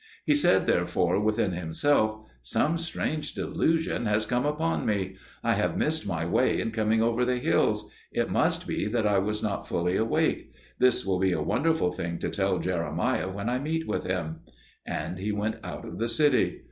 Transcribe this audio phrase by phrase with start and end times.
[0.25, 6.07] He said therefore within himself, "Some strange delusion has come upon me; I have missed
[6.07, 9.95] my way in coming over the hills: it must be that I was not fully
[9.97, 10.51] awake.
[10.79, 14.37] This will be a wonderful thing to tell Jeremiah when I meet with him."
[14.87, 16.59] And he went out of the city.